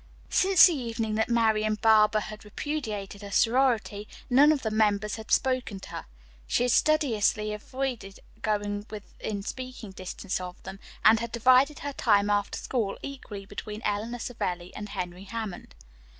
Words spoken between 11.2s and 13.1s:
divided her time after school